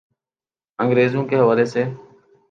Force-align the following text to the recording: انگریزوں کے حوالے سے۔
انگریزوں 0.79 1.25
کے 1.25 1.35
حوالے 1.35 1.65
سے۔ 1.65 1.83